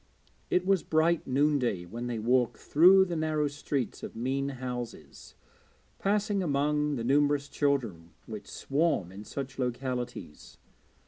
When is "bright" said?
0.81-1.27